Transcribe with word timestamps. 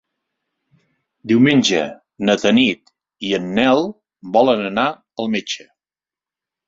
Diumenge 1.31 1.81
na 2.29 2.37
Tanit 2.45 2.91
i 3.29 3.35
en 3.41 3.47
Nel 3.59 3.85
volen 4.39 4.65
anar 4.75 4.87
al 5.25 5.31
metge. 5.35 5.69